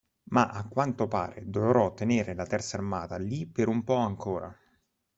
[0.29, 4.51] Ma a quanto pare dovrò tenere la terza armata lì per un po' ancora.